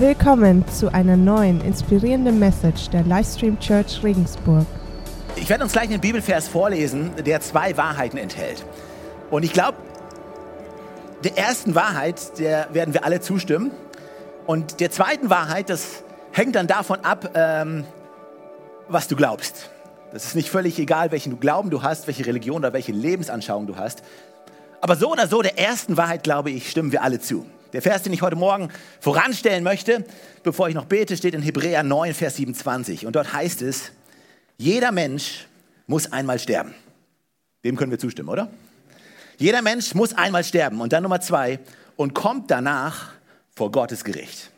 [0.00, 4.64] Willkommen zu einer neuen inspirierenden Message der Livestream Church Regensburg.
[5.34, 8.64] Ich werde uns gleich einen Bibelvers vorlesen, der zwei Wahrheiten enthält.
[9.28, 9.76] Und ich glaube,
[11.24, 13.72] der ersten Wahrheit, der werden wir alle zustimmen.
[14.46, 17.82] Und der zweiten Wahrheit, das hängt dann davon ab, ähm,
[18.86, 19.68] was du glaubst.
[20.12, 23.74] Das ist nicht völlig egal, welchen Glauben du hast, welche Religion oder welche Lebensanschauung du
[23.74, 24.04] hast.
[24.80, 27.46] Aber so oder so, der ersten Wahrheit, glaube ich, stimmen wir alle zu.
[27.72, 30.04] Der Vers, den ich heute Morgen voranstellen möchte,
[30.42, 33.06] bevor ich noch bete, steht in Hebräer 9, Vers 27.
[33.06, 33.92] Und dort heißt es,
[34.56, 35.46] jeder Mensch
[35.86, 36.74] muss einmal sterben.
[37.64, 38.48] Dem können wir zustimmen, oder?
[39.36, 40.80] Jeder Mensch muss einmal sterben.
[40.80, 41.60] Und dann Nummer zwei,
[41.96, 43.10] und kommt danach
[43.54, 44.50] vor Gottes Gericht.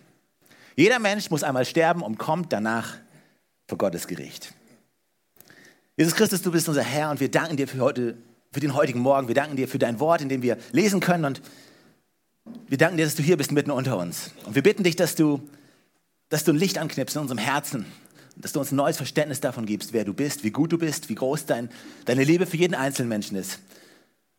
[0.76, 2.96] Jeder Mensch muss einmal sterben und kommt danach
[3.66, 4.52] vor Gottes Gericht.
[5.96, 8.16] Jesus Christus, du bist unser Herr und wir danken dir für, heute,
[8.52, 9.26] für den heutigen Morgen.
[9.28, 11.42] Wir danken dir für dein Wort, in dem wir lesen können und
[12.68, 14.32] wir danken dir, dass du hier bist mitten unter uns.
[14.44, 15.48] Und wir bitten dich, dass du,
[16.28, 17.86] dass du ein Licht anknipst in unserem Herzen.
[18.36, 21.08] Dass du uns ein neues Verständnis davon gibst, wer du bist, wie gut du bist,
[21.08, 21.68] wie groß dein,
[22.04, 23.58] deine Liebe für jeden einzelnen Menschen ist.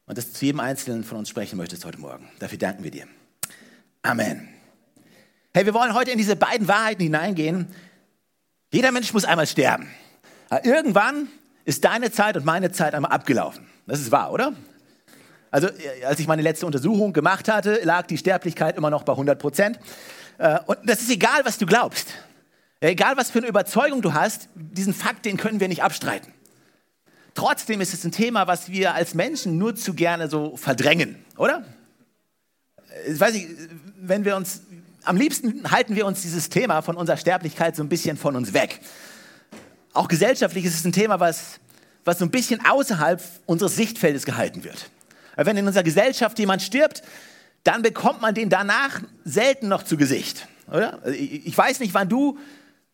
[0.06, 2.28] Und dass du zu jedem Einzelnen von uns sprechen möchtest heute Morgen.
[2.40, 3.08] Dafür danken wir dir.
[4.02, 4.48] Amen.
[5.54, 7.68] Hey, wir wollen heute in diese beiden Wahrheiten hineingehen.
[8.72, 9.88] Jeder Mensch muss einmal sterben.
[10.64, 11.28] irgendwann
[11.66, 13.68] ist deine Zeit und meine Zeit einmal abgelaufen.
[13.86, 14.54] Das ist wahr, oder?
[15.52, 19.14] Also äh, als ich meine letzte Untersuchung gemacht hatte, lag die Sterblichkeit immer noch bei
[19.14, 19.80] 100 Prozent.
[20.38, 22.08] Äh, und das ist egal, was du glaubst.
[22.80, 26.34] Egal, was für eine Überzeugung du hast, diesen Fakt, den können wir nicht abstreiten.
[27.36, 31.64] Trotzdem ist es ein Thema, was wir als Menschen nur zu gerne so verdrängen, oder?
[33.08, 33.48] Ich weiß nicht,
[34.02, 34.64] wenn wir uns,
[35.04, 38.54] am liebsten halten wir uns dieses Thema von unserer Sterblichkeit so ein bisschen von uns
[38.54, 38.82] weg.
[39.94, 41.60] Auch gesellschaftlich ist es ein Thema, was,
[42.04, 44.90] was so ein bisschen außerhalb unseres Sichtfeldes gehalten wird.
[45.36, 47.02] Wenn in unserer Gesellschaft jemand stirbt,
[47.64, 50.48] dann bekommt man den danach selten noch zu Gesicht.
[50.72, 51.00] Oder?
[51.08, 52.38] Ich weiß nicht, wann du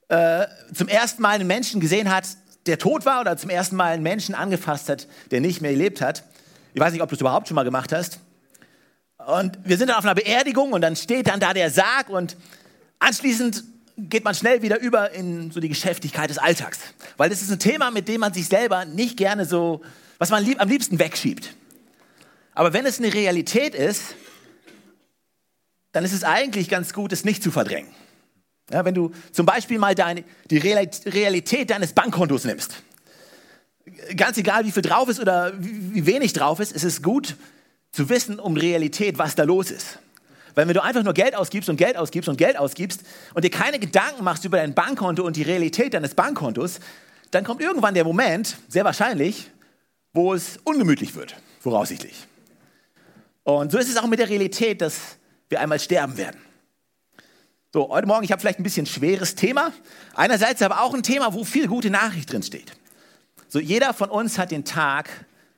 [0.09, 3.93] äh, zum ersten Mal einen Menschen gesehen hast, der tot war oder zum ersten Mal
[3.93, 6.23] einen Menschen angefasst hat, der nicht mehr gelebt hat.
[6.73, 8.20] Ich weiß nicht, ob du es überhaupt schon mal gemacht hast.
[9.25, 12.37] Und wir sind dann auf einer Beerdigung und dann steht dann da der Sarg und
[12.99, 13.64] anschließend
[13.98, 16.80] geht man schnell wieder über in so die Geschäftigkeit des Alltags.
[17.17, 19.81] Weil das ist ein Thema, mit dem man sich selber nicht gerne so,
[20.19, 21.55] was man lieb, am liebsten wegschiebt.
[22.57, 24.15] Aber wenn es eine Realität ist,
[25.91, 27.91] dann ist es eigentlich ganz gut, es nicht zu verdrängen.
[28.71, 32.81] Ja, wenn du zum Beispiel mal deine, die Realität deines Bankkontos nimmst,
[34.15, 37.35] ganz egal wie viel drauf ist oder wie wenig drauf ist, ist es gut
[37.91, 39.99] zu wissen um Realität, was da los ist.
[40.55, 43.01] Weil wenn du einfach nur Geld ausgibst und Geld ausgibst und Geld ausgibst
[43.35, 46.79] und dir keine Gedanken machst über dein Bankkonto und die Realität deines Bankkontos,
[47.29, 49.51] dann kommt irgendwann der Moment, sehr wahrscheinlich,
[50.11, 52.25] wo es ungemütlich wird, voraussichtlich.
[53.47, 55.15] Und so ist es auch mit der Realität, dass
[55.47, 56.41] wir einmal sterben werden.
[57.71, 59.71] So, heute Morgen, ich habe vielleicht ein bisschen schweres Thema.
[60.15, 62.73] Einerseits aber auch ein Thema, wo viel gute Nachricht drin steht.
[63.47, 65.09] So, jeder von uns hat den Tag,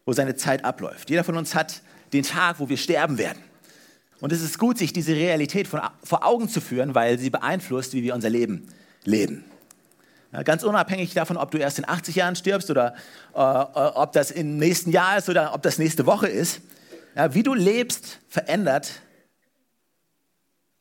[0.05, 1.09] wo seine Zeit abläuft.
[1.09, 1.81] Jeder von uns hat
[2.13, 3.41] den Tag, wo wir sterben werden.
[4.19, 7.93] Und es ist gut, sich diese Realität von, vor Augen zu führen, weil sie beeinflusst,
[7.93, 8.67] wie wir unser Leben
[9.03, 9.45] leben.
[10.31, 12.93] Ja, ganz unabhängig davon, ob du erst in 80 Jahren stirbst oder
[13.33, 16.61] äh, äh, ob das im nächsten Jahr ist oder ob das nächste Woche ist.
[17.15, 19.01] Ja, wie du lebst, verändert,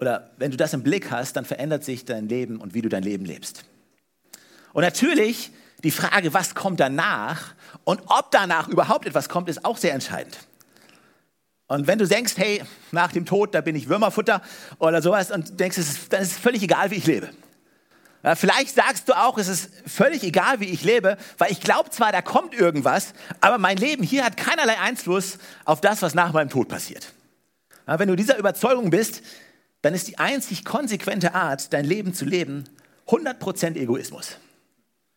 [0.00, 2.88] oder wenn du das im Blick hast, dann verändert sich dein Leben und wie du
[2.88, 3.64] dein Leben lebst.
[4.72, 5.50] Und natürlich
[5.82, 10.38] die Frage, was kommt danach und ob danach überhaupt etwas kommt, ist auch sehr entscheidend.
[11.66, 12.62] Und wenn du denkst, hey,
[12.92, 14.42] nach dem Tod, da bin ich Würmerfutter
[14.78, 15.78] oder sowas und denkst,
[16.08, 17.28] dann ist es völlig egal, wie ich lebe.
[18.22, 21.90] Ja, vielleicht sagst du auch, es ist völlig egal, wie ich lebe, weil ich glaube
[21.90, 26.32] zwar, da kommt irgendwas, aber mein Leben hier hat keinerlei Einfluss auf das, was nach
[26.32, 27.12] meinem Tod passiert.
[27.86, 29.22] Wenn du dieser Überzeugung bist,
[29.82, 32.64] dann ist die einzig konsequente Art, dein Leben zu leben,
[33.06, 34.36] 100% Egoismus.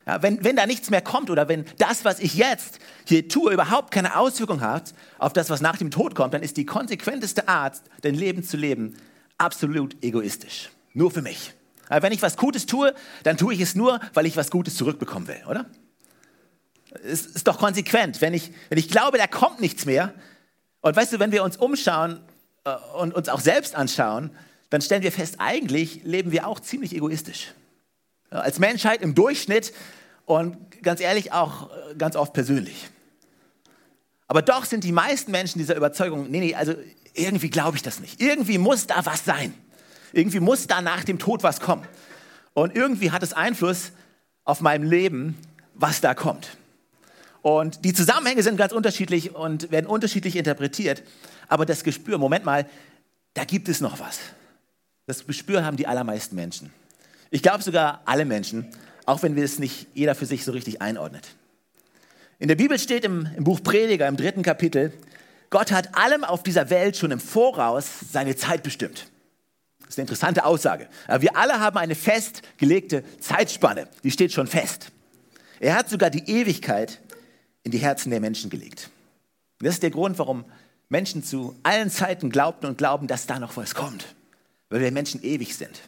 [0.06, 3.54] Ja, wenn, wenn da nichts mehr kommt oder wenn das, was ich jetzt hier tue,
[3.54, 7.48] überhaupt keine Auswirkung hat auf das, was nach dem Tod kommt, dann ist die konsequenteste
[7.48, 8.98] Art, dein Leben zu leben,
[9.38, 10.70] absolut egoistisch.
[10.94, 11.54] Nur für mich.
[11.92, 14.78] Aber wenn ich was Gutes tue, dann tue ich es nur, weil ich was Gutes
[14.78, 15.66] zurückbekommen will, oder?
[17.04, 18.22] Es ist doch konsequent.
[18.22, 20.14] Wenn ich, wenn ich glaube, da kommt nichts mehr,
[20.80, 22.22] und weißt du, wenn wir uns umschauen
[22.64, 24.32] äh, und uns auch selbst anschauen,
[24.70, 27.54] dann stellen wir fest, eigentlich leben wir auch ziemlich egoistisch.
[28.30, 29.74] Als Menschheit im Durchschnitt
[30.26, 32.88] und ganz ehrlich auch äh, ganz oft persönlich.
[34.30, 36.74] Aber doch sind die meisten Menschen dieser Überzeugung, nee, nee, also
[37.14, 38.22] irgendwie glaube ich das nicht.
[38.22, 39.54] Irgendwie muss da was sein.
[40.14, 41.86] Irgendwie muss da nach dem Tod was kommen.
[42.54, 43.92] Und irgendwie hat es Einfluss
[44.44, 45.38] auf mein Leben,
[45.74, 46.58] was da kommt.
[47.42, 51.02] Und die Zusammenhänge sind ganz unterschiedlich und werden unterschiedlich interpretiert.
[51.48, 52.68] Aber das Gespür, Moment mal,
[53.34, 54.20] da gibt es noch was.
[55.08, 56.72] Das Gespür haben die allermeisten Menschen.
[57.32, 58.68] Ich glaube sogar alle Menschen,
[59.06, 61.28] auch wenn wir es nicht jeder für sich so richtig einordnet.
[62.40, 64.94] In der Bibel steht im, im Buch Prediger im dritten Kapitel,
[65.50, 69.11] Gott hat allem auf dieser Welt schon im Voraus seine Zeit bestimmt.
[69.92, 70.88] Das ist eine interessante Aussage.
[71.20, 74.90] Wir alle haben eine festgelegte Zeitspanne, die steht schon fest.
[75.60, 77.02] Er hat sogar die Ewigkeit
[77.64, 78.90] in die Herzen der Menschen gelegt.
[79.60, 80.46] Und das ist der Grund, warum
[80.88, 84.16] Menschen zu allen Zeiten glaubten und glauben, dass da noch was kommt.
[84.70, 85.82] Weil wir Menschen ewig sind.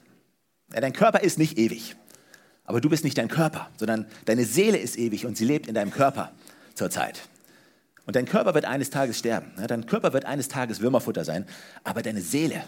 [0.74, 1.96] Ja, dein Körper ist nicht ewig.
[2.66, 5.76] Aber du bist nicht dein Körper, sondern deine Seele ist ewig und sie lebt in
[5.76, 6.34] deinem Körper
[6.74, 7.22] zurzeit.
[8.06, 9.54] Und dein Körper wird eines Tages sterben.
[9.58, 11.46] Ja, dein Körper wird eines Tages Würmerfutter sein.
[11.86, 12.66] Aber deine Seele,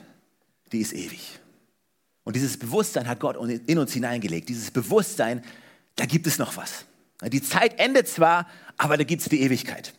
[0.72, 1.40] die ist ewig.
[2.24, 4.50] Und dieses Bewusstsein hat Gott in uns hineingelegt.
[4.50, 5.44] Dieses Bewusstsein,
[5.96, 6.86] da gibt es noch was.
[7.24, 8.48] Die Zeit endet zwar,
[8.78, 9.94] aber da gibt es die Ewigkeit.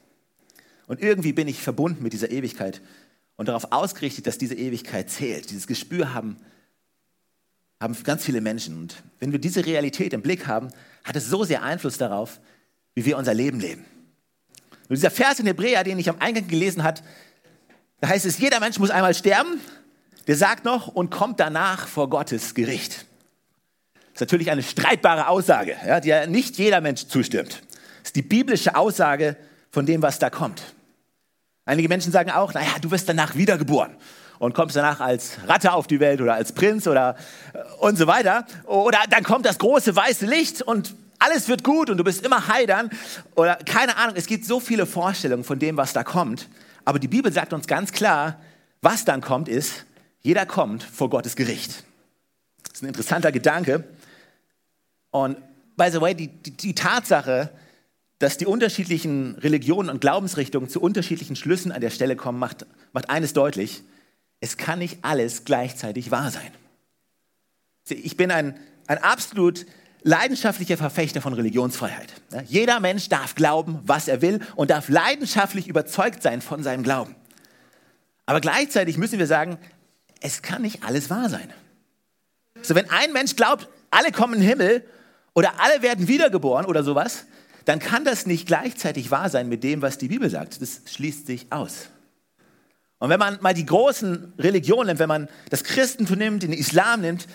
[0.87, 2.81] Und irgendwie bin ich verbunden mit dieser Ewigkeit
[3.37, 5.51] und darauf ausgerichtet, dass diese Ewigkeit zählt.
[5.51, 6.37] Dieses Gespür haben,
[7.81, 8.79] haben ganz viele Menschen.
[8.79, 10.69] Und wenn wir diese Realität im Blick haben,
[11.05, 12.41] hat es so sehr Einfluss darauf,
[12.95, 13.85] wie wir unser Leben leben.
[14.89, 17.01] Und dieser Vers in Hebräer, den ich am Eingang gelesen habe,
[18.01, 19.61] da heißt es, jeder Mensch muss einmal sterben.
[20.27, 23.07] Der sagt noch und kommt danach vor Gottes Gericht.
[23.95, 27.63] Das ist natürlich eine streitbare Aussage, ja, der nicht jeder Mensch zustimmt.
[27.71, 29.37] Das ist die biblische Aussage
[29.71, 30.63] von dem, was da kommt.
[31.65, 33.97] Einige Menschen sagen auch, naja, du wirst danach wiedergeboren
[34.39, 37.17] und kommst danach als Ratte auf die Welt oder als Prinz oder
[37.53, 38.47] äh, und so weiter.
[38.65, 42.49] Oder dann kommt das große weiße Licht und alles wird gut und du bist immer
[42.49, 42.91] heidern.
[43.35, 46.49] Oder keine Ahnung, es gibt so viele Vorstellungen von dem, was da kommt.
[46.85, 48.39] Aber die Bibel sagt uns ganz klar,
[48.81, 49.86] was dann kommt, ist,
[50.27, 51.85] jeder kommt vor Gottes Gericht.
[52.65, 53.85] Das ist ein interessanter Gedanke.
[55.13, 55.37] Und
[55.77, 57.53] by the way, die, die, die Tatsache,
[58.19, 63.09] dass die unterschiedlichen Religionen und Glaubensrichtungen zu unterschiedlichen Schlüssen an der Stelle kommen, macht, macht
[63.09, 63.85] eines deutlich.
[64.41, 66.51] Es kann nicht alles gleichzeitig wahr sein.
[67.89, 68.59] Ich bin ein,
[68.89, 69.65] ein absolut
[70.03, 72.13] leidenschaftlicher Verfechter von Religionsfreiheit.
[72.47, 77.15] Jeder Mensch darf glauben, was er will und darf leidenschaftlich überzeugt sein von seinem Glauben.
[78.29, 79.57] Aber gleichzeitig müssen wir sagen,
[80.27, 81.53] es kann nicht alles wahr sein.
[82.63, 84.85] So, wenn ein Mensch glaubt, alle kommen in den Himmel
[85.35, 87.27] oder alle werden wiedergeboren oder sowas,
[87.65, 90.61] dann kann das nicht gleichzeitig wahr sein mit dem, was die Bibel sagt.
[90.61, 91.89] Das schließt sich aus.
[92.99, 97.03] Und wenn man mal die großen Religionen nimmt, wenn man das Christentum nimmt, den Islam
[97.03, 97.29] nimmt,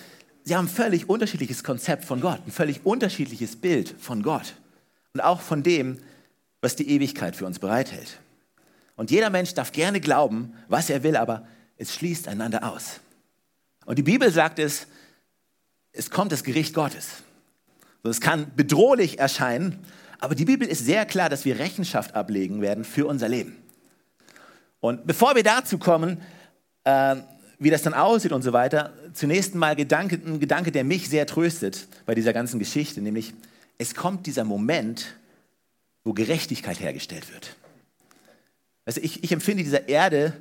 [0.44, 4.56] sie haben ein völlig unterschiedliches Konzept von Gott, ein völlig unterschiedliches Bild von Gott
[5.14, 6.00] und auch von dem,
[6.62, 8.20] was die Ewigkeit für uns bereithält.
[8.96, 11.48] Und jeder Mensch darf gerne glauben, was er will, aber
[11.82, 13.00] es schließt einander aus.
[13.86, 14.86] Und die Bibel sagt es,
[15.92, 17.24] es kommt das Gericht Gottes.
[18.04, 19.80] es kann bedrohlich erscheinen,
[20.20, 23.58] aber die Bibel ist sehr klar, dass wir Rechenschaft ablegen werden für unser Leben.
[24.80, 26.22] Und bevor wir dazu kommen,
[26.84, 27.16] äh,
[27.58, 31.26] wie das dann aussieht und so weiter, zunächst mal Gedanke, ein Gedanke, der mich sehr
[31.26, 33.34] tröstet bei dieser ganzen Geschichte, nämlich
[33.80, 35.16] es kommt dieser Moment,
[36.04, 37.56] wo Gerechtigkeit hergestellt wird.
[38.86, 40.34] Also ich, ich empfinde diese Erde,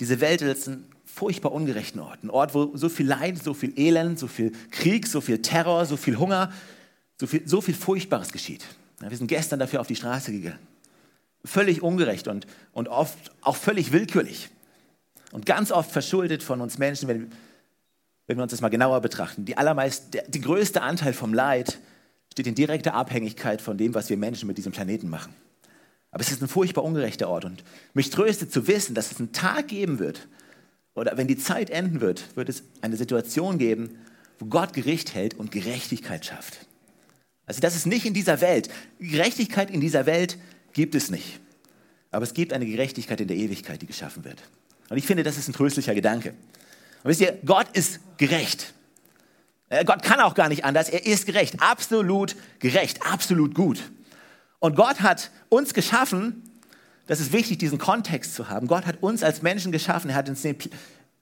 [0.00, 2.22] diese Welt als einen furchtbar ungerechten Ort.
[2.22, 5.84] Ein Ort, wo so viel Leid, so viel Elend, so viel Krieg, so viel Terror,
[5.86, 6.52] so viel Hunger,
[7.18, 8.64] so viel, so viel Furchtbares geschieht.
[9.02, 10.58] Ja, wir sind gestern dafür auf die Straße gegangen.
[11.44, 14.50] Völlig ungerecht und, und oft auch völlig willkürlich.
[15.32, 17.32] Und ganz oft verschuldet von uns Menschen, wenn,
[18.26, 19.44] wenn wir uns das mal genauer betrachten.
[19.44, 21.78] Die allermeist, der, der größte Anteil vom Leid
[22.32, 25.34] steht in direkter Abhängigkeit von dem, was wir Menschen mit diesem Planeten machen.
[26.10, 27.44] Aber es ist ein furchtbar ungerechter Ort.
[27.44, 27.62] Und
[27.94, 30.26] mich tröstet zu wissen, dass es einen Tag geben wird,
[30.94, 33.98] oder wenn die Zeit enden wird, wird es eine Situation geben,
[34.38, 36.66] wo Gott Gericht hält und Gerechtigkeit schafft.
[37.46, 38.68] Also das ist nicht in dieser Welt.
[38.98, 40.38] Gerechtigkeit in dieser Welt
[40.72, 41.40] gibt es nicht.
[42.10, 44.42] Aber es gibt eine Gerechtigkeit in der Ewigkeit, die geschaffen wird.
[44.88, 46.30] Und ich finde, das ist ein tröstlicher Gedanke.
[46.30, 48.72] Und wisst ihr, Gott ist gerecht.
[49.68, 50.88] Äh, Gott kann auch gar nicht anders.
[50.88, 53.82] Er ist gerecht, absolut gerecht, absolut gut.
[54.60, 56.42] Und Gott hat uns geschaffen,
[57.06, 58.66] das ist wichtig, diesen Kontext zu haben.
[58.66, 60.10] Gott hat uns als Menschen geschaffen.
[60.10, 60.56] Er hat uns den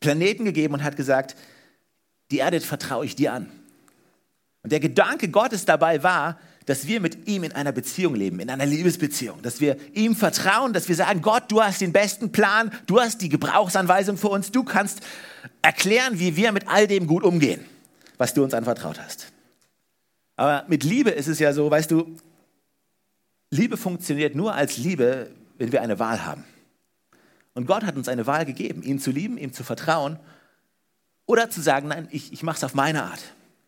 [0.00, 1.36] Planeten gegeben und hat gesagt,
[2.30, 3.48] die Erde vertraue ich dir an.
[4.62, 8.50] Und der Gedanke Gottes dabei war, dass wir mit ihm in einer Beziehung leben, in
[8.50, 12.72] einer Liebesbeziehung, dass wir ihm vertrauen, dass wir sagen, Gott, du hast den besten Plan,
[12.88, 15.00] du hast die Gebrauchsanweisung für uns, du kannst
[15.62, 17.64] erklären, wie wir mit all dem gut umgehen,
[18.18, 19.28] was du uns anvertraut hast.
[20.34, 22.16] Aber mit Liebe ist es ja so, weißt du,
[23.50, 26.44] Liebe funktioniert nur als Liebe, wenn wir eine Wahl haben.
[27.54, 30.18] Und Gott hat uns eine Wahl gegeben, ihn zu lieben, ihm zu vertrauen
[31.24, 33.22] oder zu sagen, nein, ich, ich mache es auf meine Art.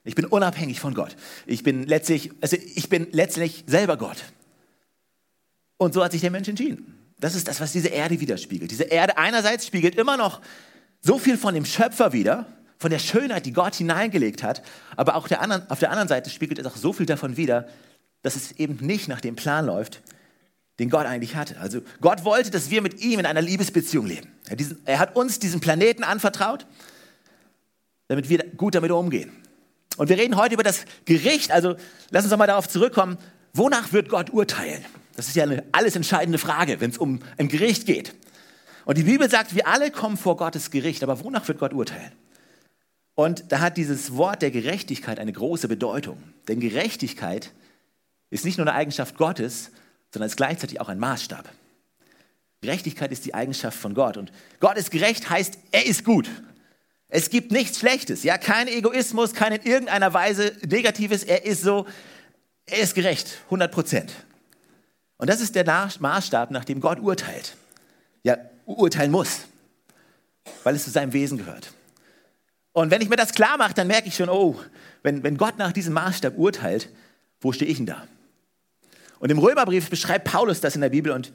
[0.05, 1.17] Ich bin unabhängig von Gott.
[1.47, 4.25] Ich bin letztlich, also ich bin letztlich selber Gott.
[5.77, 6.99] Und so hat sich der Mensch entschieden.
[7.21, 8.71] Das ist das, was diese Erde widerspiegelt.
[8.71, 10.41] Diese Erde einerseits spiegelt immer noch
[11.01, 12.47] so viel von dem Schöpfer wider,
[12.79, 14.63] von der Schönheit, die Gott hineingelegt hat.
[14.97, 17.69] Aber auch der anderen, auf der anderen Seite spiegelt es auch so viel davon wider,
[18.23, 20.03] dass es eben nicht nach dem Plan läuft,
[20.79, 21.59] den Gott eigentlich hatte.
[21.59, 24.29] Also Gott wollte, dass wir mit ihm in einer Liebesbeziehung leben.
[24.49, 26.67] Er, diesen, er hat uns diesen Planeten anvertraut,
[28.07, 29.33] damit wir gut damit umgehen.
[29.97, 31.51] Und wir reden heute über das Gericht.
[31.51, 31.77] Also
[32.11, 33.19] lass uns doch mal darauf zurückkommen,
[33.53, 34.85] wonach wird Gott urteilen?
[35.17, 38.15] Das ist ja eine alles entscheidende Frage, wenn es um ein Gericht geht.
[38.85, 42.13] Und die Bibel sagt, wir alle kommen vor Gottes Gericht, aber wonach wird Gott urteilen?
[43.17, 46.23] Und da hat dieses Wort der Gerechtigkeit eine große Bedeutung.
[46.47, 47.53] Denn Gerechtigkeit
[48.31, 49.71] ist nicht nur eine Eigenschaft Gottes,
[50.13, 51.49] sondern ist gleichzeitig auch ein Maßstab.
[52.61, 54.17] Gerechtigkeit ist die Eigenschaft von Gott.
[54.17, 56.29] Und Gott ist gerecht heißt, er ist gut.
[57.09, 61.25] Es gibt nichts Schlechtes, ja, kein Egoismus, kein in irgendeiner Weise Negatives.
[61.25, 61.87] Er ist so,
[62.67, 64.13] er ist gerecht, 100 Prozent.
[65.17, 65.65] Und das ist der
[65.99, 67.57] Maßstab, nach dem Gott urteilt.
[68.25, 69.47] Ja, urteilen muss,
[70.65, 71.73] weil es zu seinem Wesen gehört.
[72.73, 74.57] Und wenn ich mir das klar mache, dann merke ich schon, oh,
[75.03, 76.91] wenn, wenn Gott nach diesem Maßstab urteilt,
[77.41, 78.07] wo stehe ich denn da?
[79.19, 81.33] Und im Römerbrief beschreibt Paulus das in der Bibel und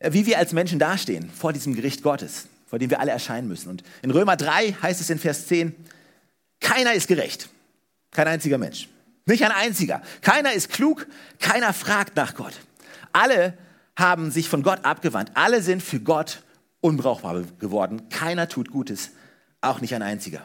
[0.00, 3.68] wie wir als Menschen dastehen vor diesem Gericht Gottes vor dem wir alle erscheinen müssen.
[3.68, 5.76] Und in Römer 3 heißt es in Vers 10,
[6.60, 7.48] keiner ist gerecht,
[8.10, 8.88] kein einziger Mensch,
[9.26, 10.02] nicht ein einziger.
[10.22, 11.06] Keiner ist klug,
[11.38, 12.54] keiner fragt nach Gott.
[13.12, 13.56] Alle
[13.96, 16.42] haben sich von Gott abgewandt, alle sind für Gott
[16.80, 18.08] unbrauchbar geworden.
[18.08, 19.10] Keiner tut Gutes,
[19.60, 20.44] auch nicht ein einziger.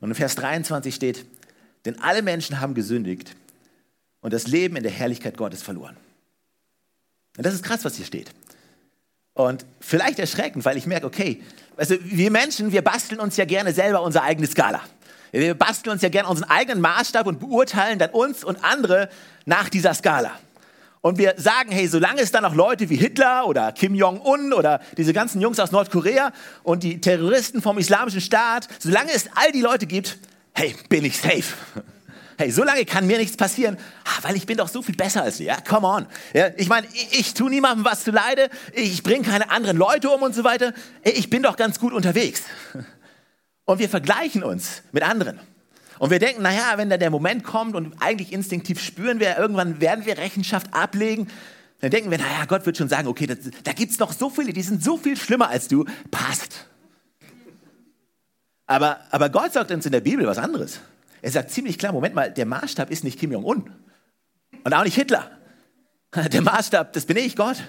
[0.00, 1.24] Und in Vers 23 steht,
[1.86, 3.34] denn alle Menschen haben gesündigt
[4.20, 5.96] und das Leben in der Herrlichkeit Gottes verloren.
[7.36, 8.30] Und das ist krass, was hier steht.
[9.34, 11.42] Und vielleicht erschreckend, weil ich merke, okay,
[11.76, 14.82] also wir Menschen, wir basteln uns ja gerne selber unsere eigene Skala.
[15.32, 19.08] Wir basteln uns ja gerne unseren eigenen Maßstab und beurteilen dann uns und andere
[19.46, 20.32] nach dieser Skala.
[21.02, 24.82] Und wir sagen, hey, solange es da noch Leute wie Hitler oder Kim Jong-un oder
[24.98, 29.62] diese ganzen Jungs aus Nordkorea und die Terroristen vom Islamischen Staat, solange es all die
[29.62, 30.18] Leute gibt,
[30.52, 31.54] hey, bin ich safe.
[32.40, 35.22] Hey, so lange kann mir nichts passieren, ah, weil ich bin doch so viel besser
[35.22, 35.48] als ihr.
[35.48, 36.06] Ja, come on.
[36.32, 40.08] Ja, ich meine, ich, ich tue niemandem was zu leide, ich bringe keine anderen Leute
[40.08, 40.72] um und so weiter.
[41.02, 42.44] Ich bin doch ganz gut unterwegs.
[43.66, 45.38] Und wir vergleichen uns mit anderen.
[45.98, 49.82] Und wir denken, naja, wenn da der Moment kommt und eigentlich instinktiv spüren wir, irgendwann
[49.82, 51.28] werden wir Rechenschaft ablegen,
[51.82, 54.30] dann denken wir, naja, Gott wird schon sagen, okay, das, da gibt es noch so
[54.30, 56.64] viele, die sind so viel schlimmer als du, passt.
[58.66, 60.80] Aber, aber Gott sagt uns in der Bibel was anderes.
[61.22, 63.70] Er sagt ziemlich klar, Moment mal, der Maßstab ist nicht Kim Jong-un
[64.64, 65.30] und auch nicht Hitler.
[66.32, 67.62] Der Maßstab, das bin ich, Gott.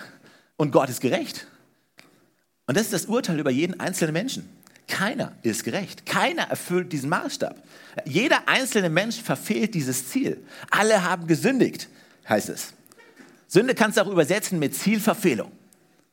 [0.58, 1.46] Und Gott ist gerecht.
[2.66, 4.50] Und das ist das Urteil über jeden einzelnen Menschen.
[4.88, 6.06] Keiner ist gerecht.
[6.06, 7.56] Keiner erfüllt diesen Maßstab.
[8.06, 10.44] Jeder einzelne Mensch verfehlt dieses Ziel.
[10.70, 11.88] Alle haben gesündigt,
[12.28, 12.74] heißt es.
[13.48, 15.52] Sünde kannst du auch übersetzen mit Zielverfehlung.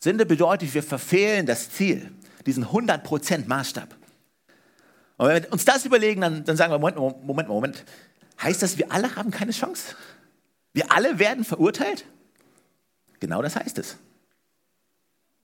[0.00, 2.10] Sünde bedeutet, wir verfehlen das Ziel,
[2.46, 3.97] diesen 100% Maßstab.
[5.18, 6.96] Und wenn wir uns das überlegen, dann, dann sagen wir, Moment,
[7.26, 7.84] Moment, Moment.
[8.40, 9.94] Heißt das, wir alle haben keine Chance?
[10.72, 12.06] Wir alle werden verurteilt?
[13.20, 13.96] Genau das heißt es.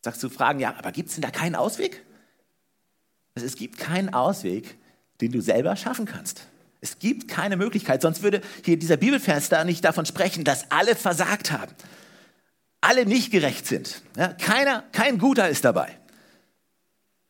[0.03, 2.05] Sagst du Fragen, ja, aber gibt es denn da keinen Ausweg?
[3.35, 4.79] Also es gibt keinen Ausweg,
[5.21, 6.47] den du selber schaffen kannst.
[6.81, 10.95] Es gibt keine Möglichkeit, sonst würde hier dieser Bibelvers da nicht davon sprechen, dass alle
[10.95, 11.73] versagt haben.
[12.81, 14.03] Alle nicht gerecht sind.
[14.17, 15.99] Ja, keiner, kein Guter ist dabei.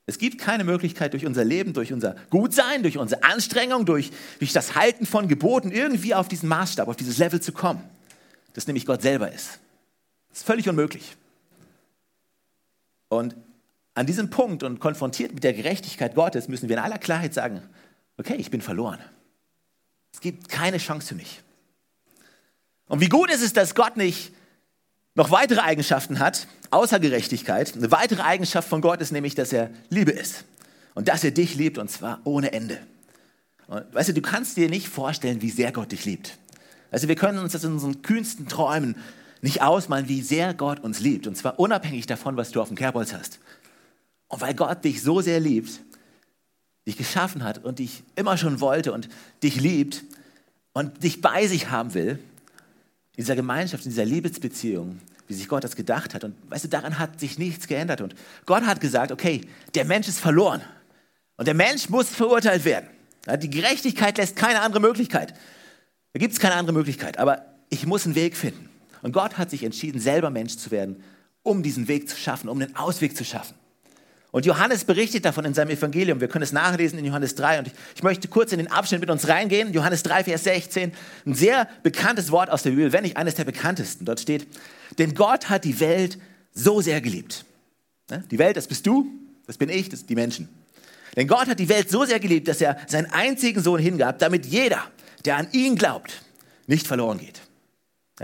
[0.07, 4.53] Es gibt keine Möglichkeit durch unser Leben, durch unser Gutsein, durch unsere Anstrengung, durch, durch
[4.53, 7.83] das Halten von Geboten irgendwie auf diesen Maßstab, auf dieses Level zu kommen,
[8.53, 9.59] das nämlich Gott selber ist.
[10.29, 11.17] Das ist völlig unmöglich.
[13.09, 13.35] Und
[13.95, 17.63] an diesem Punkt und konfrontiert mit der Gerechtigkeit Gottes müssen wir in aller Klarheit sagen,
[18.19, 18.99] okay, ich bin verloren.
[20.13, 21.41] Es gibt keine Chance für mich.
[22.87, 24.33] Und wie gut ist es, dass Gott nicht
[25.15, 27.75] noch weitere Eigenschaften hat, außer Gerechtigkeit.
[27.75, 30.45] Eine weitere Eigenschaft von Gott ist nämlich, dass er Liebe ist.
[30.95, 32.79] Und dass er dich liebt, und zwar ohne Ende.
[33.67, 36.39] Und weißt du, du kannst dir nicht vorstellen, wie sehr Gott dich liebt.
[36.91, 38.97] Also wir können uns das in unseren kühnsten Träumen
[39.41, 41.27] nicht ausmalen, wie sehr Gott uns liebt.
[41.27, 43.41] Und zwar unabhängig davon, was du auf dem Kerbholz hast.
[44.29, 45.81] Und weil Gott dich so sehr liebt,
[46.87, 49.09] dich geschaffen hat und dich immer schon wollte und
[49.43, 50.05] dich liebt
[50.73, 52.19] und dich bei sich haben will,
[53.17, 56.25] in dieser Gemeinschaft, in dieser Liebesbeziehung, wie sich Gott das gedacht hat.
[56.25, 58.01] Und weißt du, daran hat sich nichts geändert.
[58.01, 58.15] Und
[58.47, 59.43] Gott hat gesagt, okay,
[59.75, 60.63] der Mensch ist verloren.
[61.37, 62.89] Und der Mensch muss verurteilt werden.
[63.39, 65.35] Die Gerechtigkeit lässt keine andere Möglichkeit.
[66.13, 67.19] Da gibt es keine andere Möglichkeit.
[67.19, 68.69] Aber ich muss einen Weg finden.
[69.03, 71.03] Und Gott hat sich entschieden, selber Mensch zu werden,
[71.43, 73.55] um diesen Weg zu schaffen, um einen Ausweg zu schaffen.
[74.35, 76.21] Und Johannes berichtet davon in seinem Evangelium.
[76.21, 77.61] Wir können es nachlesen in Johannes 3.
[77.61, 79.73] Und ich, ich, möchte kurz in den Abschnitt mit uns reingehen.
[79.73, 80.93] Johannes 3, Vers 16.
[81.25, 84.05] Ein sehr bekanntes Wort aus der Bibel, wenn nicht eines der bekanntesten.
[84.05, 84.49] Dort steht,
[84.99, 86.19] denn Gott hat die Welt
[86.53, 87.45] so sehr geliebt.
[88.11, 88.25] Ne?
[88.29, 89.07] Die Welt, das bist du,
[89.47, 90.49] das bin ich, das sind die Menschen.
[91.15, 94.47] Denn Gott hat die Welt so sehr geliebt, dass er seinen einzigen Sohn hingab, damit
[94.47, 94.83] jeder,
[95.25, 96.23] der an ihn glaubt,
[96.67, 97.41] nicht verloren geht.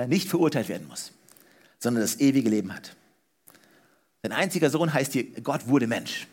[0.08, 1.12] Nicht verurteilt werden muss,
[1.78, 2.96] sondern das ewige Leben hat.
[4.22, 6.26] Sein einziger Sohn heißt hier, Gott wurde Mensch.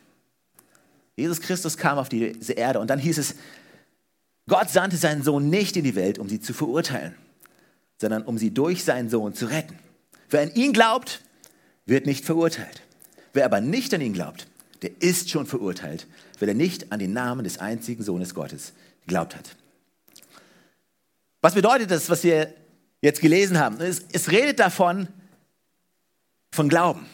[1.16, 3.36] Jesus Christus kam auf diese Erde und dann hieß es,
[4.48, 7.16] Gott sandte seinen Sohn nicht in die Welt, um sie zu verurteilen,
[8.00, 9.78] sondern um sie durch seinen Sohn zu retten.
[10.30, 11.22] Wer an ihn glaubt,
[11.86, 12.82] wird nicht verurteilt.
[13.34, 14.48] Wer aber nicht an ihn glaubt,
[14.82, 16.08] der ist schon verurteilt,
[16.40, 19.56] weil er nicht an den Namen des einzigen Sohnes Gottes geglaubt hat.
[21.42, 22.54] Was bedeutet das, was wir
[23.02, 23.80] jetzt gelesen haben?
[23.80, 25.08] Es, es redet davon,
[26.52, 27.06] von Glauben.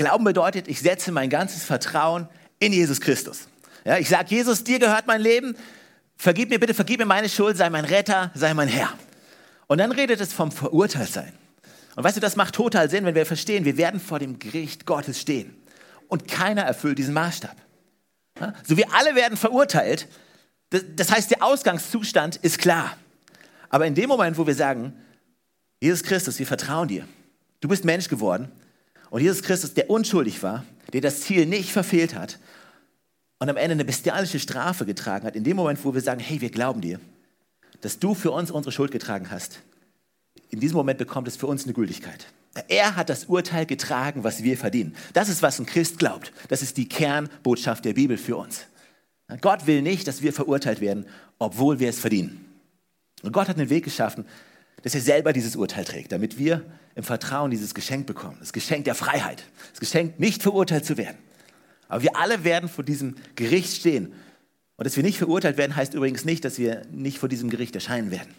[0.00, 2.26] Glauben bedeutet, ich setze mein ganzes Vertrauen
[2.58, 3.48] in Jesus Christus.
[3.84, 5.54] Ja, ich sage, Jesus, dir gehört mein Leben,
[6.16, 8.94] vergib mir bitte, vergib mir meine Schuld, sei mein Retter, sei mein Herr.
[9.66, 11.34] Und dann redet es vom Verurteiltsein.
[11.96, 14.86] Und weißt du, das macht total Sinn, wenn wir verstehen, wir werden vor dem Gericht
[14.86, 15.54] Gottes stehen.
[16.08, 17.56] Und keiner erfüllt diesen Maßstab.
[18.40, 20.08] Ja, so wir alle werden verurteilt.
[20.70, 22.96] Das, das heißt, der Ausgangszustand ist klar.
[23.68, 24.94] Aber in dem Moment, wo wir sagen,
[25.78, 27.06] Jesus Christus, wir vertrauen dir.
[27.60, 28.50] Du bist Mensch geworden.
[29.10, 32.38] Und Jesus Christus, der unschuldig war, der das Ziel nicht verfehlt hat,
[33.40, 36.40] und am Ende eine bestialische Strafe getragen hat, in dem Moment, wo wir sagen, hey,
[36.42, 37.00] wir glauben dir,
[37.80, 39.60] dass du für uns unsere Schuld getragen hast,
[40.50, 42.26] in diesem Moment bekommt es für uns eine Gültigkeit.
[42.68, 44.94] Er hat das Urteil getragen, was wir verdienen.
[45.12, 46.32] Das ist, was ein Christ glaubt.
[46.48, 48.66] Das ist die Kernbotschaft der Bibel für uns.
[49.40, 51.06] Gott will nicht, dass wir verurteilt werden,
[51.38, 52.44] obwohl wir es verdienen.
[53.22, 54.24] Und Gott hat einen Weg geschaffen,
[54.82, 58.36] dass er selber dieses Urteil trägt, damit wir im Vertrauen dieses Geschenk bekommen.
[58.40, 59.44] Das Geschenk der Freiheit.
[59.70, 61.18] Das Geschenk, nicht verurteilt zu werden.
[61.88, 64.12] Aber wir alle werden vor diesem Gericht stehen.
[64.76, 67.74] Und dass wir nicht verurteilt werden, heißt übrigens nicht, dass wir nicht vor diesem Gericht
[67.74, 68.32] erscheinen werden.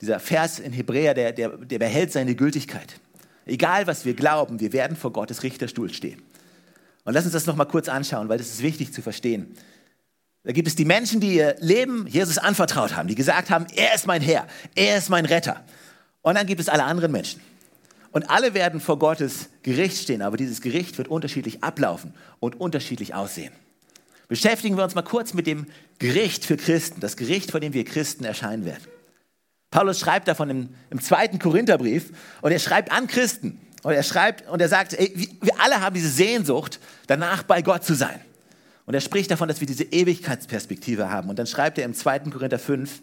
[0.00, 3.00] Dieser Vers in Hebräer, der, der, der behält seine Gültigkeit.
[3.44, 6.22] Egal, was wir glauben, wir werden vor Gottes Richterstuhl stehen.
[7.04, 9.54] Und lass uns das nochmal kurz anschauen, weil das ist wichtig zu verstehen.
[10.48, 13.94] Da gibt es die Menschen, die ihr Leben Jesus anvertraut haben, die gesagt haben, er
[13.94, 15.62] ist mein Herr, er ist mein Retter.
[16.22, 17.42] Und dann gibt es alle anderen Menschen.
[18.12, 23.14] Und alle werden vor Gottes Gericht stehen, aber dieses Gericht wird unterschiedlich ablaufen und unterschiedlich
[23.14, 23.52] aussehen.
[24.28, 25.66] Beschäftigen wir uns mal kurz mit dem
[25.98, 28.84] Gericht für Christen, das Gericht, vor dem wir Christen erscheinen werden.
[29.70, 34.48] Paulus schreibt davon im, im zweiten Korintherbrief und er schreibt an Christen und er schreibt
[34.48, 38.18] und er sagt, ey, wir alle haben diese Sehnsucht, danach bei Gott zu sein.
[38.88, 41.28] Und er spricht davon, dass wir diese Ewigkeitsperspektive haben.
[41.28, 42.20] Und dann schreibt er im 2.
[42.30, 43.02] Korinther 5,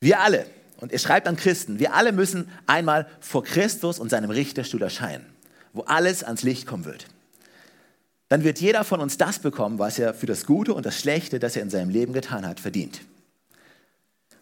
[0.00, 0.44] wir alle,
[0.78, 5.24] und er schreibt an Christen, wir alle müssen einmal vor Christus und seinem Richterstuhl erscheinen,
[5.72, 7.06] wo alles ans Licht kommen wird.
[8.28, 11.38] Dann wird jeder von uns das bekommen, was er für das Gute und das Schlechte,
[11.38, 13.00] das er in seinem Leben getan hat, verdient.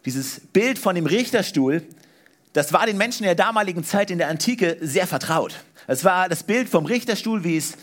[0.05, 1.83] Dieses Bild von dem Richterstuhl,
[2.53, 5.53] das war den Menschen in der damaligen Zeit in der Antike sehr vertraut.
[5.85, 7.73] Es war das Bild vom Richterstuhl, wie es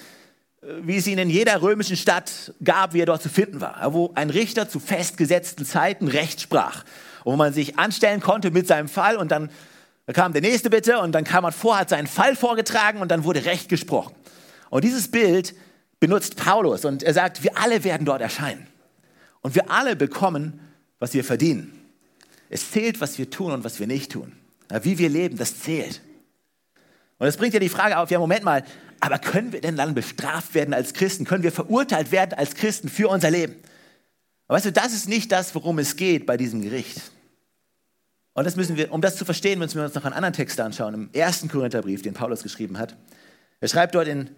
[0.63, 4.13] wie es ihn in jeder römischen Stadt gab, wie er dort zu finden war, wo
[4.15, 6.85] ein Richter zu festgesetzten Zeiten Recht sprach,
[7.25, 9.51] wo man sich anstellen konnte mit seinem Fall und dann
[10.13, 13.25] kam der nächste bitte und dann kam man vor, hat seinen Fall vorgetragen und dann
[13.25, 14.15] wurde Recht gesprochen.
[14.69, 15.55] Und dieses Bild
[15.99, 18.67] benutzt Paulus und er sagt, wir alle werden dort erscheinen
[19.41, 20.61] und wir alle bekommen,
[20.99, 21.73] was wir verdienen.
[22.51, 24.33] Es zählt, was wir tun und was wir nicht tun.
[24.83, 26.01] Wie wir leben, das zählt.
[27.21, 28.65] Und das bringt ja die Frage auf, ja, Moment mal,
[28.99, 31.27] aber können wir denn dann bestraft werden als Christen?
[31.27, 33.57] Können wir verurteilt werden als Christen für unser Leben?
[34.49, 36.99] Aber weißt du, das ist nicht das, worum es geht bei diesem Gericht.
[38.33, 40.59] Und das müssen wir, um das zu verstehen, müssen wir uns noch einen anderen Text
[40.61, 42.97] anschauen, im ersten Korintherbrief, den Paulus geschrieben hat.
[43.61, 44.31] Er schreibt dort in,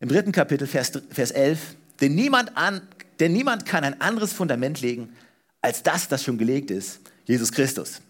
[0.00, 2.82] im dritten Kapitel, Vers, Vers 11, denn niemand, an,
[3.20, 5.14] denn niemand kann ein anderes Fundament legen,
[5.62, 8.02] als das, das schon gelegt ist, Jesus Christus.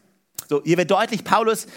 [0.49, 1.69] So, hier wird deutlich, Paulus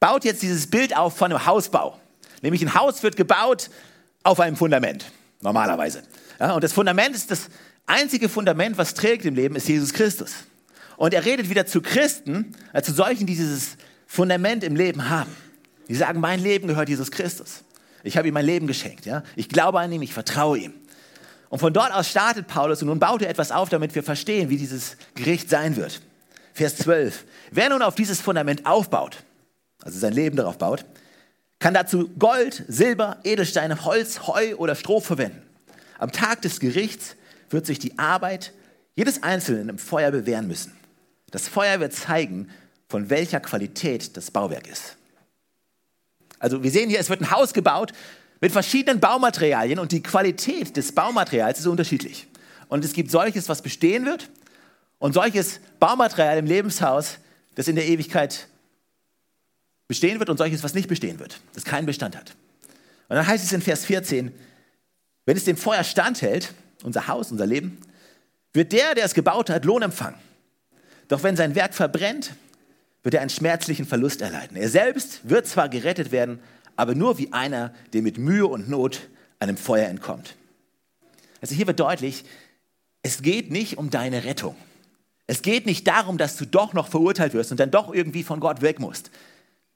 [0.00, 1.98] baut jetzt dieses Bild auf von einem Hausbau.
[2.42, 3.70] Nämlich ein Haus wird gebaut
[4.22, 6.02] auf einem Fundament, normalerweise.
[6.38, 7.48] Ja, und das Fundament ist das
[7.86, 10.34] einzige Fundament, was trägt im Leben, ist Jesus Christus.
[10.96, 15.34] Und er redet wieder zu Christen, also zu solchen, die dieses Fundament im Leben haben.
[15.88, 17.64] Die sagen, mein Leben gehört Jesus Christus.
[18.02, 19.06] Ich habe ihm mein Leben geschenkt.
[19.06, 19.22] Ja?
[19.36, 20.74] Ich glaube an ihn, ich vertraue ihm.
[21.48, 24.50] Und von dort aus startet Paulus und nun baut er etwas auf, damit wir verstehen,
[24.50, 26.00] wie dieses Gericht sein wird.
[26.52, 27.24] Vers 12.
[27.50, 29.18] Wer nun auf dieses Fundament aufbaut,
[29.82, 30.84] also sein Leben darauf baut,
[31.58, 35.42] kann dazu Gold, Silber, Edelsteine, Holz, Heu oder Stroh verwenden.
[35.98, 37.16] Am Tag des Gerichts
[37.50, 38.52] wird sich die Arbeit
[38.94, 40.72] jedes Einzelnen im Feuer bewähren müssen.
[41.30, 42.48] Das Feuer wird zeigen,
[42.88, 44.96] von welcher Qualität das Bauwerk ist.
[46.38, 47.92] Also wir sehen hier, es wird ein Haus gebaut
[48.40, 52.28] mit verschiedenen Baumaterialien und die Qualität des Baumaterials ist unterschiedlich.
[52.68, 54.30] Und es gibt solches, was bestehen wird
[54.98, 57.18] und solches Baumaterial im Lebenshaus,
[57.56, 58.46] das in der Ewigkeit
[59.88, 62.36] bestehen wird und solches, was nicht bestehen wird, das keinen Bestand hat.
[63.08, 64.32] Und dann heißt es in Vers 14,
[65.24, 66.52] wenn es dem Feuer standhält,
[66.84, 67.78] unser Haus, unser Leben,
[68.52, 70.18] wird der, der es gebaut hat, Lohn empfangen.
[71.08, 72.34] Doch wenn sein Werk verbrennt,
[73.02, 74.56] wird er einen schmerzlichen Verlust erleiden.
[74.56, 76.40] Er selbst wird zwar gerettet werden,
[76.76, 80.36] aber nur wie einer, der mit Mühe und Not einem Feuer entkommt.
[81.40, 82.24] Also hier wird deutlich,
[83.02, 84.56] es geht nicht um deine Rettung.
[85.26, 88.40] Es geht nicht darum, dass du doch noch verurteilt wirst und dann doch irgendwie von
[88.40, 89.10] Gott weg musst.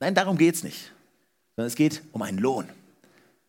[0.03, 0.91] Nein, darum geht es nicht.
[1.55, 2.69] Sondern es geht um einen Lohn.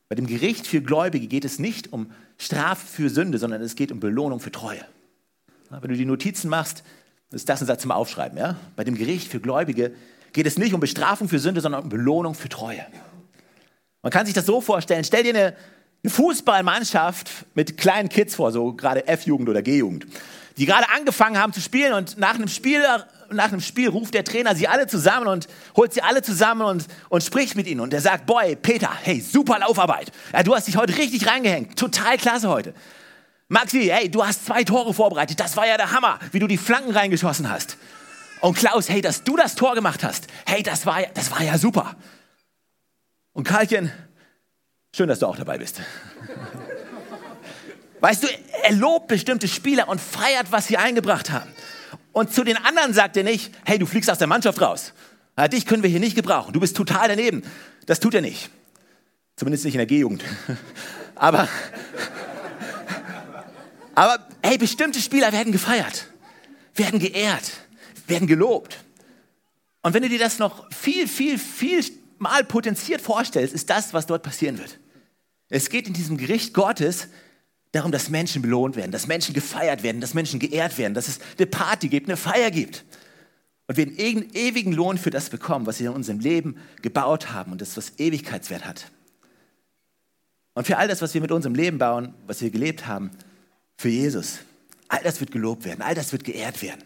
[0.07, 3.91] Bei dem Gericht für Gläubige geht es nicht um Strafe für Sünde, sondern es geht
[3.91, 4.85] um Belohnung für Treue.
[5.71, 6.83] Wenn du die Notizen machst,
[7.31, 8.37] ist das ein Satz zum Aufschreiben.
[8.37, 8.55] Ja?
[8.75, 9.95] Bei dem Gericht für Gläubige
[10.31, 12.85] geht es nicht um Bestrafung für Sünde, sondern um Belohnung für Treue.
[14.03, 15.55] Man kann sich das so vorstellen, stell dir eine,
[16.03, 20.05] eine Fußballmannschaft mit kleinen Kids vor, so gerade F-Jugend oder G-Jugend,
[20.57, 22.83] die gerade angefangen haben zu spielen und nach einem Spiel
[23.35, 26.85] nach einem Spiel ruft der Trainer sie alle zusammen und holt sie alle zusammen und,
[27.09, 27.81] und spricht mit ihnen.
[27.81, 30.11] Und er sagt, Boy, Peter, hey, super Laufarbeit.
[30.31, 31.77] Ja, du hast dich heute richtig reingehängt.
[31.77, 32.73] Total klasse heute.
[33.47, 35.39] Maxi, hey, du hast zwei Tore vorbereitet.
[35.39, 37.77] Das war ja der Hammer, wie du die Flanken reingeschossen hast.
[38.41, 40.27] Und Klaus, hey, dass du das Tor gemacht hast.
[40.45, 41.95] Hey, das war ja, das war ja super.
[43.31, 43.91] Und Karlchen,
[44.95, 45.81] schön, dass du auch dabei bist.
[48.01, 48.27] Weißt du,
[48.63, 51.49] er lobt bestimmte Spieler und feiert, was sie eingebracht haben.
[52.13, 54.93] Und zu den anderen sagt er nicht, hey, du fliegst aus der Mannschaft raus.
[55.51, 56.53] Dich können wir hier nicht gebrauchen.
[56.53, 57.43] Du bist total daneben.
[57.85, 58.49] Das tut er nicht.
[59.35, 60.23] Zumindest nicht in der G-Jugend.
[61.15, 61.49] Aber
[63.95, 66.07] aber hey, bestimmte Spieler werden gefeiert,
[66.75, 67.51] werden geehrt,
[68.07, 68.77] werden gelobt.
[69.81, 71.83] Und wenn du dir das noch viel, viel, viel
[72.17, 74.79] mal potenziert vorstellst, ist das, was dort passieren wird.
[75.49, 77.07] Es geht in diesem Gericht Gottes
[77.73, 81.19] darum, dass Menschen belohnt werden, dass Menschen gefeiert werden, dass Menschen geehrt werden, dass es
[81.37, 82.85] eine Party gibt, eine Feier gibt.
[83.67, 87.51] Und wir einen ewigen Lohn für das bekommen, was wir in unserem Leben gebaut haben
[87.51, 88.91] und das, was Ewigkeitswert hat.
[90.53, 93.09] Und für all das, was wir mit unserem Leben bauen, was wir gelebt haben,
[93.75, 94.39] für Jesus.
[94.87, 96.83] All das wird gelobt werden, all das wird geehrt werden.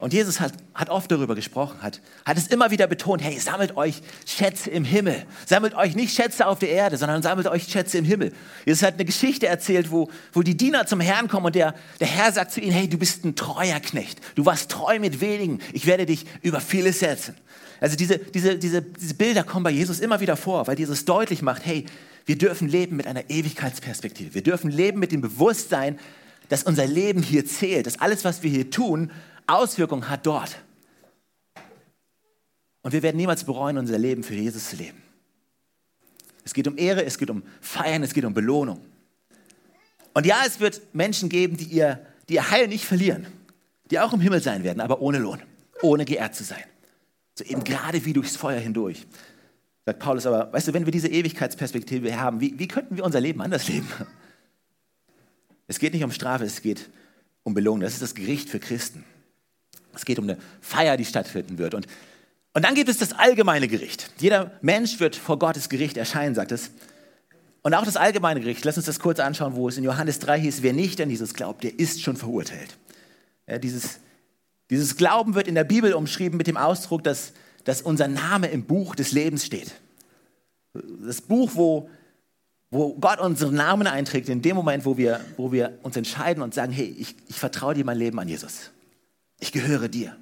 [0.00, 3.76] Und Jesus hat, hat oft darüber gesprochen, hat, hat es immer wieder betont, hey, sammelt
[3.76, 5.26] euch Schätze im Himmel.
[5.44, 8.32] Sammelt euch nicht Schätze auf der Erde, sondern sammelt euch Schätze im Himmel.
[8.64, 12.06] Jesus hat eine Geschichte erzählt, wo, wo die Diener zum Herrn kommen und der, der
[12.06, 14.20] Herr sagt zu ihnen, hey, du bist ein treuer Knecht.
[14.36, 15.60] Du warst treu mit wenigen.
[15.74, 17.34] Ich werde dich über vieles setzen.
[17.78, 21.42] Also diese, diese, diese, diese Bilder kommen bei Jesus immer wieder vor, weil Jesus deutlich
[21.42, 21.84] macht, hey,
[22.24, 24.34] wir dürfen leben mit einer Ewigkeitsperspektive.
[24.34, 25.98] Wir dürfen leben mit dem Bewusstsein,
[26.48, 29.10] dass unser Leben hier zählt, dass alles, was wir hier tun,
[29.54, 30.56] Auswirkungen hat dort.
[32.82, 35.02] Und wir werden niemals bereuen, unser Leben für Jesus zu leben.
[36.44, 38.80] Es geht um Ehre, es geht um Feiern, es geht um Belohnung.
[40.14, 43.26] Und ja, es wird Menschen geben, die ihr, die ihr Heil nicht verlieren,
[43.90, 45.40] die auch im Himmel sein werden, aber ohne Lohn,
[45.82, 46.64] ohne geehrt zu sein.
[47.34, 49.06] So eben gerade wie durchs Feuer hindurch.
[49.86, 53.20] Sagt Paulus aber, weißt du, wenn wir diese Ewigkeitsperspektive haben, wie, wie könnten wir unser
[53.20, 53.88] Leben anders leben?
[55.66, 56.90] Es geht nicht um Strafe, es geht
[57.44, 57.80] um Belohnung.
[57.82, 59.04] Das ist das Gericht für Christen.
[59.94, 61.74] Es geht um eine Feier, die stattfinden wird.
[61.74, 61.86] Und,
[62.54, 64.10] und dann gibt es das allgemeine Gericht.
[64.18, 66.70] Jeder Mensch wird vor Gottes Gericht erscheinen, sagt es.
[67.62, 70.40] Und auch das allgemeine Gericht, lass uns das kurz anschauen, wo es in Johannes 3
[70.40, 72.76] hieß, wer nicht an Jesus glaubt, der ist schon verurteilt.
[73.46, 74.00] Ja, dieses,
[74.70, 77.32] dieses Glauben wird in der Bibel umschrieben mit dem Ausdruck, dass
[77.64, 79.74] dass unser Name im Buch des Lebens steht.
[81.04, 81.90] Das Buch, wo,
[82.70, 86.54] wo Gott unseren Namen einträgt, in dem Moment, wo wir, wo wir uns entscheiden und
[86.54, 88.70] sagen, hey, ich, ich vertraue dir mein Leben an Jesus.
[89.40, 90.16] Ich gehöre dir.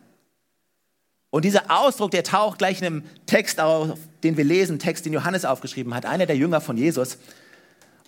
[1.30, 5.12] Und dieser Ausdruck, der taucht gleich in einem Text auf, den wir lesen, Text, den
[5.12, 7.18] Johannes aufgeschrieben hat, einer der Jünger von Jesus.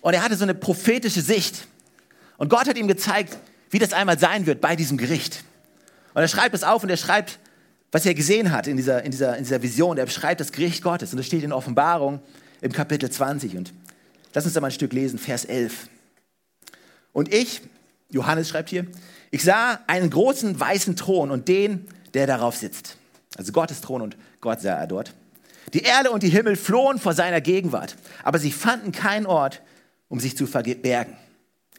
[0.01, 1.67] Und er hatte so eine prophetische Sicht.
[2.37, 3.37] Und Gott hat ihm gezeigt,
[3.69, 5.43] wie das einmal sein wird bei diesem Gericht.
[6.15, 7.39] Und er schreibt es auf und er schreibt
[7.91, 9.97] was er gesehen hat in dieser, in dieser, in dieser Vision.
[9.97, 12.21] Er beschreibt das Gericht Gottes und das steht in Offenbarung
[12.61, 13.55] im Kapitel 20.
[13.57, 13.73] Und
[14.33, 15.89] lass uns da mal ein Stück lesen, Vers 11.
[17.11, 17.61] Und ich,
[18.09, 18.87] Johannes schreibt hier,
[19.31, 22.97] ich sah einen großen weißen Thron und den, der darauf sitzt.
[23.37, 25.13] Also Gottes Thron und Gott sah er dort.
[25.73, 29.61] Die Erde und die Himmel flohen vor seiner Gegenwart, aber sie fanden keinen Ort,
[30.09, 31.15] um sich zu verbergen.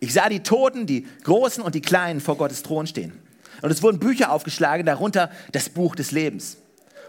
[0.01, 3.13] Ich sah die Toten, die Großen und die Kleinen vor Gottes Thron stehen.
[3.61, 6.57] Und es wurden Bücher aufgeschlagen, darunter das Buch des Lebens.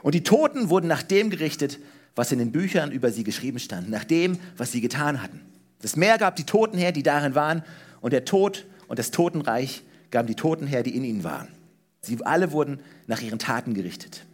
[0.03, 1.79] Und die Toten wurden nach dem gerichtet,
[2.15, 5.39] was in den Büchern über sie geschrieben stand, nach dem, was sie getan hatten.
[5.81, 7.63] Das Meer gab die Toten her, die darin waren,
[8.01, 11.49] und der Tod und das Totenreich gaben die Toten her, die in ihnen waren.
[11.99, 14.25] Sie alle wurden nach ihren Taten gerichtet.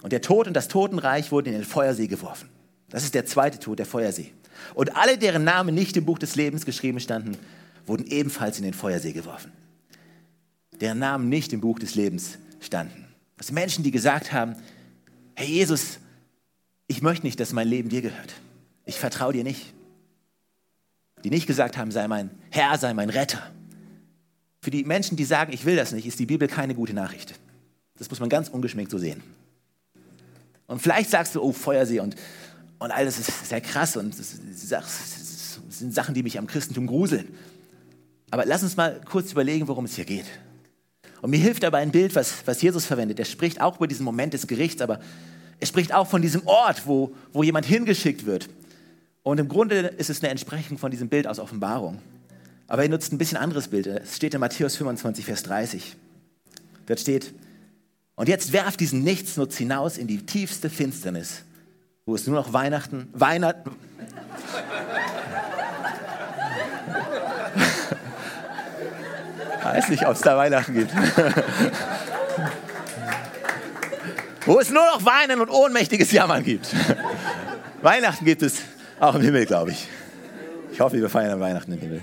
[0.00, 2.48] Und der Tod und das Totenreich wurden in den Feuersee geworfen.
[2.88, 4.32] Das ist der zweite Tod, der Feuersee.
[4.74, 7.36] Und alle, deren Namen nicht im Buch des Lebens geschrieben standen,
[7.84, 9.52] wurden ebenfalls in den Feuersee geworfen
[10.80, 13.06] deren Namen nicht im Buch des Lebens standen.
[13.36, 14.56] Das sind Menschen, die gesagt haben,
[15.34, 15.98] Herr Jesus,
[16.86, 18.34] ich möchte nicht, dass mein Leben dir gehört.
[18.84, 19.72] Ich vertraue dir nicht.
[21.22, 23.50] die nicht gesagt haben, sei mein Herr, sei mein Retter.
[24.64, 27.38] Für die Menschen, die sagen, ich will das nicht, ist die Bibel keine gute Nachricht.
[27.98, 29.22] Das muss man ganz ungeschminkt so sehen.
[30.66, 32.16] Und vielleicht sagst du, oh, Feuersee und,
[32.78, 34.38] und alles ist sehr krass und das,
[35.68, 37.28] sind Sachen, die mich am Christentum gruseln.
[38.30, 40.24] Aber lass uns mal kurz überlegen, worum es hier geht.
[41.20, 43.18] Und mir hilft dabei ein Bild, was, was Jesus verwendet.
[43.18, 44.98] Er spricht auch über diesen Moment des Gerichts, aber
[45.60, 48.48] er spricht auch von diesem Ort, wo, wo jemand hingeschickt wird.
[49.22, 52.00] Und im Grunde ist es eine Entsprechung von diesem Bild aus Offenbarung.
[52.66, 53.86] Aber er nutzt ein bisschen anderes Bild.
[53.86, 55.94] Es steht in Matthäus 25, Vers 30.
[56.86, 57.32] Dort steht,
[58.14, 61.42] und jetzt werft diesen Nichtsnutz hinaus in die tiefste Finsternis,
[62.06, 63.70] wo es nur noch Weihnachten, Weihnachten,
[69.62, 70.92] weiß nicht, ob es da Weihnachten gibt.
[74.46, 76.68] wo es nur noch Weinen und ohnmächtiges Jammern gibt.
[77.82, 78.60] Weihnachten gibt es
[79.00, 79.88] auch im Himmel, glaube ich.
[80.72, 82.02] Ich hoffe, wir feiern Weihnachten im Himmel.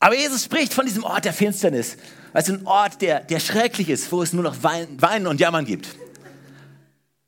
[0.00, 1.96] Aber Jesus spricht von diesem Ort der Finsternis.
[2.32, 5.88] Also ein Ort, der, der schrecklich ist, wo es nur noch Weinen und Jammern gibt.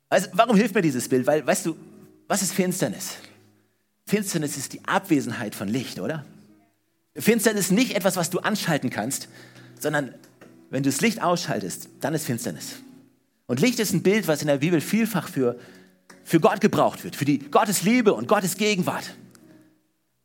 [0.09, 1.25] Also, warum hilft mir dieses Bild?
[1.27, 1.75] Weil, weißt du,
[2.27, 3.17] was ist Finsternis?
[4.05, 6.25] Finsternis ist die Abwesenheit von Licht, oder?
[7.15, 9.27] Finsternis ist nicht etwas, was du anschalten kannst,
[9.79, 10.13] sondern
[10.69, 12.75] wenn du das Licht ausschaltest, dann ist Finsternis.
[13.45, 15.59] Und Licht ist ein Bild, was in der Bibel vielfach für,
[16.23, 19.13] für Gott gebraucht wird, für die Gottes Liebe und Gottes Gegenwart.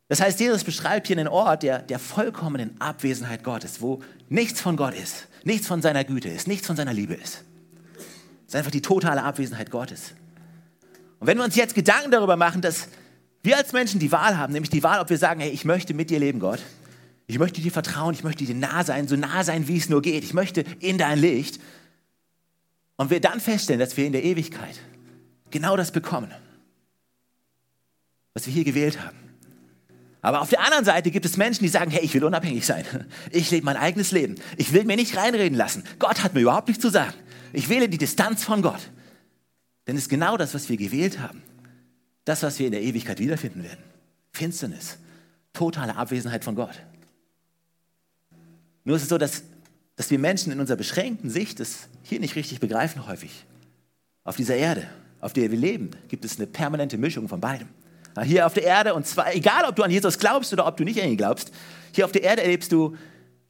[0.09, 4.75] Das heißt, Jesus beschreibt hier einen Ort der, der vollkommenen Abwesenheit Gottes, wo nichts von
[4.75, 7.43] Gott ist, nichts von seiner Güte ist, nichts von seiner Liebe ist.
[8.47, 10.15] Es ist einfach die totale Abwesenheit Gottes.
[11.19, 12.87] Und wenn wir uns jetzt Gedanken darüber machen, dass
[13.43, 15.93] wir als Menschen die Wahl haben, nämlich die Wahl, ob wir sagen, hey, ich möchte
[15.93, 16.59] mit dir leben, Gott,
[17.27, 20.01] ich möchte dir vertrauen, ich möchte dir nah sein, so nah sein, wie es nur
[20.01, 21.61] geht, ich möchte in dein Licht.
[22.95, 24.79] Und wir dann feststellen, dass wir in der Ewigkeit
[25.51, 26.31] genau das bekommen,
[28.33, 29.28] was wir hier gewählt haben.
[30.21, 32.85] Aber auf der anderen Seite gibt es Menschen, die sagen, hey, ich will unabhängig sein.
[33.31, 34.35] Ich lebe mein eigenes Leben.
[34.57, 35.83] Ich will mir nicht reinreden lassen.
[35.97, 37.13] Gott hat mir überhaupt nichts zu sagen.
[37.53, 38.91] Ich wähle die Distanz von Gott.
[39.87, 41.41] Denn es ist genau das, was wir gewählt haben.
[42.25, 43.83] Das, was wir in der Ewigkeit wiederfinden werden.
[44.33, 44.97] Finsternis.
[45.53, 46.79] Totale Abwesenheit von Gott.
[48.83, 49.43] Nur ist es so, dass,
[49.95, 53.45] dass wir Menschen in unserer beschränkten Sicht es hier nicht richtig begreifen häufig.
[54.25, 54.87] Auf dieser Erde,
[55.21, 57.69] auf der wir leben, gibt es eine permanente Mischung von beidem
[58.23, 58.93] hier auf der Erde.
[58.93, 61.51] Und zwar, egal ob du an Jesus glaubst oder ob du nicht an ihn glaubst,
[61.93, 62.95] hier auf der Erde erlebst du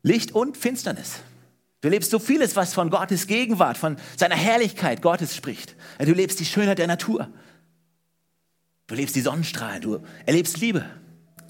[0.03, 1.19] Licht und Finsternis.
[1.81, 5.75] Du erlebst so vieles, was von Gottes Gegenwart, von seiner Herrlichkeit Gottes spricht.
[5.99, 7.29] Du lebst die Schönheit der Natur.
[8.87, 9.81] Du lebst die Sonnenstrahlen.
[9.81, 10.83] Du erlebst Liebe.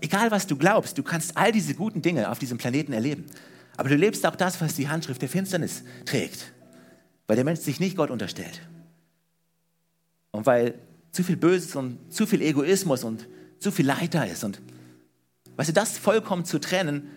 [0.02, 3.26] Egal was du glaubst, du kannst all diese guten Dinge auf diesem Planeten erleben.
[3.76, 6.52] Aber du lebst auch das, was die Handschrift der Finsternis trägt.
[7.28, 8.62] Weil der Mensch sich nicht Gott unterstellt.
[10.32, 10.76] Und weil
[11.12, 13.28] zu viel Böses und zu viel Egoismus und
[13.60, 14.43] zu viel Leid da ist.
[14.43, 14.62] Und
[15.56, 17.10] weißt du, das vollkommen zu trennen,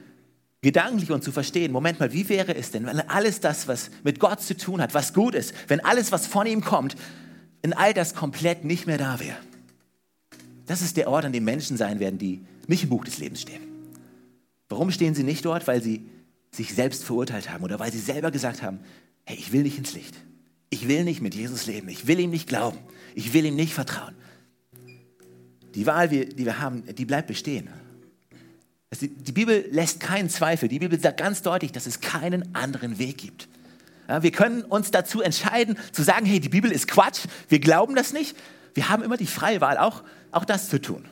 [0.62, 4.20] gedanklich und zu verstehen, Moment mal, wie wäre es denn, wenn alles das, was mit
[4.20, 6.96] Gott zu tun hat, was gut ist, wenn alles, was von ihm kommt,
[7.62, 9.36] in all das komplett nicht mehr da wäre.
[10.66, 13.42] Das ist der Ort, an dem Menschen sein werden, die nicht im Buch des Lebens
[13.42, 13.62] stehen.
[14.68, 15.66] Warum stehen sie nicht dort?
[15.66, 16.06] Weil sie
[16.50, 18.80] sich selbst verurteilt haben oder weil sie selber gesagt haben,
[19.24, 20.14] hey, ich will nicht ins Licht.
[20.70, 21.88] Ich will nicht mit Jesus leben.
[21.88, 22.78] Ich will ihm nicht glauben.
[23.14, 24.14] Ich will ihm nicht vertrauen.
[25.74, 27.68] Die Wahl, die wir haben, die bleibt bestehen.
[29.00, 30.68] Die Bibel lässt keinen Zweifel.
[30.68, 33.48] Die Bibel sagt ganz deutlich, dass es keinen anderen Weg gibt.
[34.20, 38.12] wir können uns dazu entscheiden, zu sagen, hey, die Bibel ist Quatsch, wir glauben das
[38.12, 38.36] nicht.
[38.74, 41.06] Wir haben immer die freie Wahl, auch, auch das zu tun.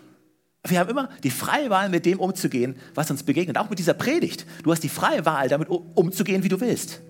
[0.66, 3.56] Wir haben immer die freie Wahl, mit dem umzugehen, was uns begegnet.
[3.56, 4.44] Auch mit dieser Predigt.
[4.62, 7.00] Du hast die freie Wahl, damit umzugehen, wie du willst.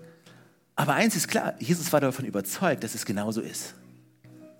[0.75, 3.73] Aber eins ist klar, Jesus war davon überzeugt, dass es genauso ist.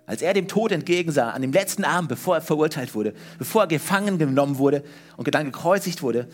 [0.06, 3.68] Als er dem Tod entgegensah, an dem letzten Abend, bevor er verurteilt wurde, bevor er
[3.68, 4.84] gefangen genommen wurde
[5.16, 6.28] und dann gekreuzigt wurde,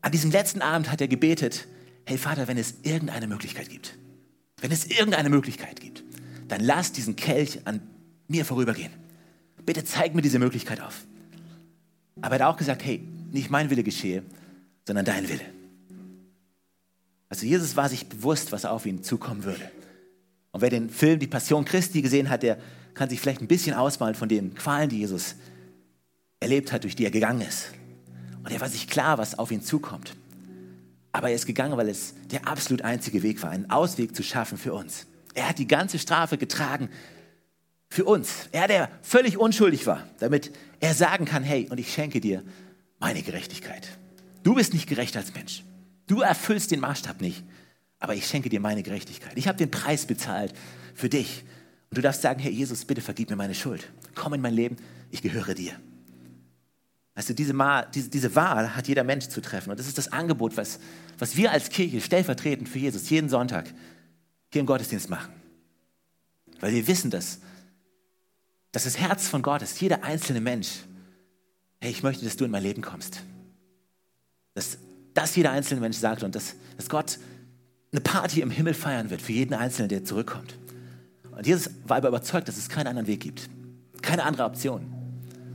[0.00, 1.66] an diesem letzten Abend hat er gebetet,
[2.06, 3.96] hey Vater, wenn es irgendeine Möglichkeit gibt,
[4.60, 6.02] wenn es irgendeine Möglichkeit gibt,
[6.48, 7.80] dann lass diesen Kelch an
[8.26, 8.92] mir vorübergehen.
[9.64, 11.04] Bitte zeig mir diese Möglichkeit auf.
[12.22, 14.22] Aber er hat auch gesagt, hey, nicht mein Wille geschehe,
[14.86, 15.44] sondern dein Wille.
[17.28, 19.70] Also Jesus war sich bewusst, was auf ihn zukommen würde.
[20.50, 22.58] Und wer den Film Die Passion Christi gesehen hat, der
[23.00, 25.36] kann sich vielleicht ein bisschen ausmalen von den Qualen, die Jesus
[26.38, 27.70] erlebt hat, durch die er gegangen ist.
[28.44, 30.14] Und er war sich klar, was auf ihn zukommt.
[31.10, 34.58] Aber er ist gegangen, weil es der absolut einzige Weg war, einen Ausweg zu schaffen
[34.58, 35.06] für uns.
[35.32, 36.90] Er hat die ganze Strafe getragen
[37.88, 38.50] für uns.
[38.52, 42.42] Er, der völlig unschuldig war, damit er sagen kann, hey, und ich schenke dir
[42.98, 43.88] meine Gerechtigkeit.
[44.42, 45.64] Du bist nicht gerecht als Mensch.
[46.06, 47.44] Du erfüllst den Maßstab nicht,
[47.98, 49.32] aber ich schenke dir meine Gerechtigkeit.
[49.36, 50.52] Ich habe den Preis bezahlt
[50.94, 51.44] für dich.
[51.90, 53.90] Und du darfst sagen, Herr Jesus, bitte vergib mir meine Schuld.
[54.14, 54.76] Komm in mein Leben,
[55.10, 55.72] ich gehöre dir.
[57.14, 59.70] Also diese, Ma diese, diese Wahl hat jeder Mensch zu treffen.
[59.70, 60.78] Und das ist das Angebot, was,
[61.18, 63.74] was wir als Kirche stellvertretend für Jesus jeden Sonntag
[64.52, 65.32] hier im Gottesdienst machen.
[66.60, 67.40] Weil wir wissen, dass,
[68.70, 70.84] dass das Herz von Gott ist, jeder einzelne Mensch.
[71.80, 73.22] Hey, ich möchte, dass du in mein Leben kommst.
[74.54, 74.78] Dass
[75.12, 77.18] das jeder einzelne Mensch sagt und dass, dass Gott
[77.90, 80.54] eine Party im Himmel feiern wird für jeden Einzelnen, der zurückkommt.
[81.40, 83.48] Und Jesus war aber überzeugt, dass es keinen anderen Weg gibt.
[84.02, 84.82] Keine andere Option.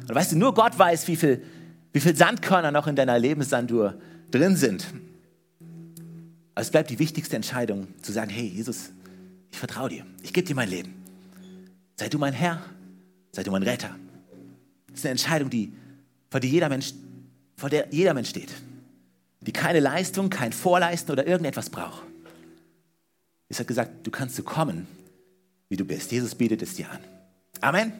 [0.08, 1.44] Und weißt du, nur Gott weiß, wie viel,
[1.94, 3.94] wie viel Sandkörner noch in deiner Lebenssanduhr
[4.32, 4.88] drin sind.
[6.56, 8.90] Aber es bleibt die wichtigste Entscheidung, zu sagen, hey Jesus,
[9.52, 10.96] ich vertraue dir, ich gebe dir mein Leben.
[11.98, 12.64] Sei du mein Herr,
[13.32, 13.96] sei du mein Retter.
[14.88, 15.72] Das ist eine Entscheidung, die,
[16.32, 16.96] vor, die jeder Mensch,
[17.58, 18.50] vor der jeder Mensch steht.
[19.42, 22.02] Die keine Leistung, kein Vorleisten oder irgendetwas braucht.
[23.50, 24.88] Es hat gesagt, du kannst so kommen,
[25.70, 26.12] wie du bist.
[26.12, 27.00] Jesus bietet es dir an.
[27.62, 27.94] Amen.